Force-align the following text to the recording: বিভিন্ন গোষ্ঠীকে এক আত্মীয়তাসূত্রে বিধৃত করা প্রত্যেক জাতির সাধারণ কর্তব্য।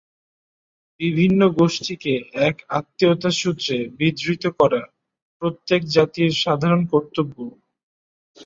বিভিন্ন 0.99 1.41
গোষ্ঠীকে 1.57 2.13
এক 2.41 2.55
আত্মীয়তাসূত্রে 2.69 3.77
বিধৃত 3.99 4.43
করা 4.59 4.81
প্রত্যেক 5.41 5.81
জাতির 5.95 6.31
সাধারণ 6.43 6.81
কর্তব্য। 6.93 7.35